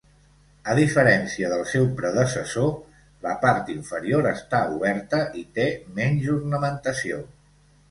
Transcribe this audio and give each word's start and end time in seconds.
A 0.71 0.73
diferència 0.77 1.51
del 1.51 1.61
seu 1.73 1.85
predecessor, 1.99 2.71
la 3.27 3.35
part 3.45 3.71
inferior 3.75 4.31
està 4.33 4.63
oberta 4.79 5.23
i 5.45 5.47
té 5.61 5.69
menys 6.01 6.29
ornamentació. 6.41 7.25